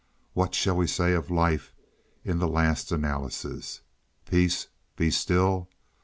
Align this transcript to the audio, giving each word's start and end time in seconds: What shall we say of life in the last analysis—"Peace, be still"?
What 0.33 0.55
shall 0.55 0.77
we 0.77 0.87
say 0.87 1.13
of 1.13 1.29
life 1.29 1.75
in 2.25 2.39
the 2.39 2.47
last 2.47 2.91
analysis—"Peace, 2.91 4.65
be 4.95 5.11
still"? 5.11 5.69